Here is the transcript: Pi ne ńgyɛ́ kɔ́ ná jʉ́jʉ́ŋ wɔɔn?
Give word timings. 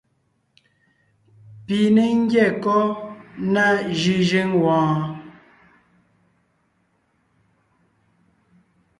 Pi 1.65 1.77
ne 1.95 2.03
ńgyɛ́ 2.19 2.49
kɔ́ 2.63 2.81
ná 3.53 3.63
jʉ́jʉ́ŋ 3.99 4.49
wɔɔn? 4.63 4.97